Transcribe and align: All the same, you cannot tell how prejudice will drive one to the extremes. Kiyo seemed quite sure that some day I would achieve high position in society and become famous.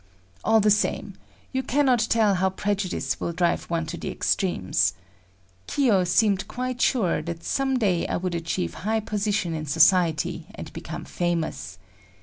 All 0.43 0.59
the 0.59 0.71
same, 0.71 1.13
you 1.51 1.61
cannot 1.61 1.99
tell 2.09 2.33
how 2.33 2.49
prejudice 2.49 3.19
will 3.19 3.33
drive 3.33 3.65
one 3.65 3.85
to 3.85 3.97
the 3.97 4.09
extremes. 4.09 4.93
Kiyo 5.67 6.05
seemed 6.07 6.47
quite 6.47 6.81
sure 6.81 7.21
that 7.21 7.43
some 7.43 7.77
day 7.77 8.07
I 8.07 8.17
would 8.17 8.33
achieve 8.33 8.73
high 8.81 9.01
position 9.01 9.53
in 9.53 9.67
society 9.67 10.47
and 10.55 10.73
become 10.73 11.05
famous. 11.05 11.77